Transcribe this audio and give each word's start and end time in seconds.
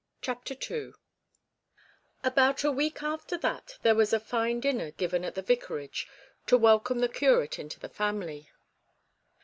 CHAPTER 0.23 0.55
II 0.55 0.93
About 2.23 2.63
a 2.63 2.71
week 2.71 3.03
after 3.03 3.37
that 3.37 3.77
there 3.83 3.93
was 3.93 4.13
a 4.13 4.19
fine 4.19 4.59
dinner 4.59 4.89
given 4.89 5.23
at 5.23 5.35
the 5.35 5.43
vicarage 5.43 6.07
to 6.47 6.57
welcome 6.57 7.01
the 7.01 7.07
curate 7.07 7.59
into 7.59 7.79
the 7.79 7.87
family. 7.87 8.49